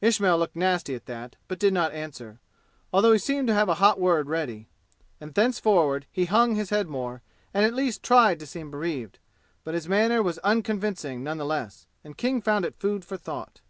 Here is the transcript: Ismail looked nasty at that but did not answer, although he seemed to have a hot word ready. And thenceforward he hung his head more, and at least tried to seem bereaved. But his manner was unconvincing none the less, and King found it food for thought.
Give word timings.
Ismail 0.00 0.36
looked 0.36 0.56
nasty 0.56 0.96
at 0.96 1.06
that 1.06 1.36
but 1.46 1.60
did 1.60 1.72
not 1.72 1.92
answer, 1.92 2.40
although 2.92 3.12
he 3.12 3.18
seemed 3.20 3.46
to 3.46 3.54
have 3.54 3.68
a 3.68 3.74
hot 3.78 4.00
word 4.00 4.28
ready. 4.28 4.66
And 5.20 5.32
thenceforward 5.32 6.04
he 6.10 6.24
hung 6.24 6.56
his 6.56 6.70
head 6.70 6.88
more, 6.88 7.22
and 7.54 7.64
at 7.64 7.74
least 7.74 8.02
tried 8.02 8.40
to 8.40 8.46
seem 8.48 8.72
bereaved. 8.72 9.20
But 9.62 9.74
his 9.74 9.88
manner 9.88 10.20
was 10.20 10.38
unconvincing 10.40 11.22
none 11.22 11.38
the 11.38 11.46
less, 11.46 11.86
and 12.02 12.18
King 12.18 12.42
found 12.42 12.64
it 12.64 12.80
food 12.80 13.04
for 13.04 13.16
thought. 13.16 13.60